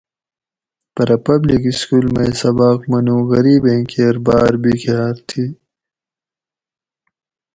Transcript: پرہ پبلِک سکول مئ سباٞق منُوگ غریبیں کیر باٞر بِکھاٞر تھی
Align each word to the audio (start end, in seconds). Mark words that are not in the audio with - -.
پرہ 0.93 1.17
پبلِک 1.25 1.63
سکول 1.79 2.05
مئ 2.13 2.31
سباٞق 2.39 2.81
منُوگ 2.91 3.23
غریبیں 3.31 3.81
کیر 3.91 4.15
باٞر 4.25 4.53
بِکھاٞر 4.61 5.15
تھی 5.27 5.45